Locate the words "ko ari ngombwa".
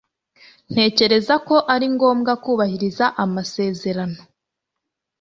1.47-2.31